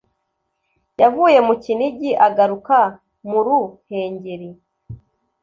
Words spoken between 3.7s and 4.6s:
hengeri